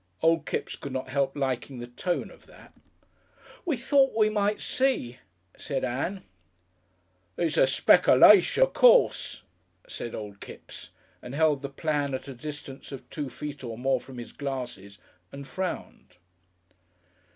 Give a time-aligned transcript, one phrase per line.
[0.23, 2.73] Old Kipps could not help liking the tone of that.
[3.65, 5.19] "We thought we might see"
[5.57, 6.23] said Ann.
[7.37, 9.43] "It's a spekerlation, of course,"
[9.87, 10.89] said old Kipps,
[11.21, 14.97] and held the plan at a distance of two feet or more from his glasses
[15.31, 16.15] and frowned.